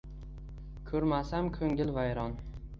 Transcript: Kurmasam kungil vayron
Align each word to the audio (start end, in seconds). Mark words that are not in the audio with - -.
Kurmasam 0.87 1.53
kungil 1.61 1.91
vayron 2.01 2.35